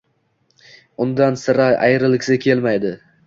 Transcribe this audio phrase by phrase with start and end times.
[1.05, 2.95] Undan sira ayrilgisi kelmaydi…